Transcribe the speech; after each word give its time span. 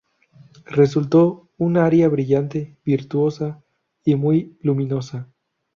Resultó 0.65 1.51
un 1.59 1.77
aria 1.77 2.09
brillante, 2.09 2.75
virtuosa 2.83 3.61
y 4.03 4.15
muy 4.15 4.57
luminosa. 4.63 5.29